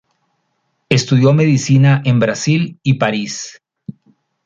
Estudió 0.89 1.31
medicina 1.31 2.01
en 2.05 2.19
Brasil 2.19 2.79
y 2.81 2.95
París. 2.95 3.61